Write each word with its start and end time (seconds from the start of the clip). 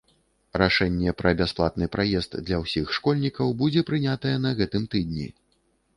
Рашэнне 0.61 1.11
пра 1.19 1.33
бясплатны 1.41 1.89
праезд 1.95 2.39
для 2.49 2.57
ўсіх 2.63 2.97
школьнікаў 3.01 3.55
будзе 3.63 3.81
прынятае 3.91 4.33
на 4.47 4.57
гэтым 4.63 4.83
тыдні. 4.95 5.33